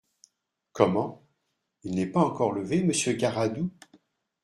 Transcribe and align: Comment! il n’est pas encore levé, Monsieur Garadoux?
Comment! 0.71 1.27
il 1.83 1.93
n’est 1.93 2.07
pas 2.09 2.21
encore 2.25 2.53
levé, 2.53 2.81
Monsieur 2.83 3.13
Garadoux? 3.13 3.69